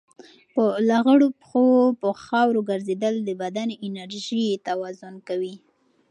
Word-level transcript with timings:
د 0.03 0.03
پښو 0.03 0.17
په 0.53 0.63
لغړو 0.89 1.27
په 2.01 2.09
خاورو 2.23 2.61
ګرځېدل 2.69 3.15
د 3.23 3.29
بدن 3.41 3.69
انرژي 3.85 4.45
توازن 4.67 5.13
کوي. 5.27 5.55